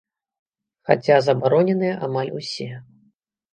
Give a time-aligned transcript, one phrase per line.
[0.91, 2.69] Хаця забароненыя амаль усе.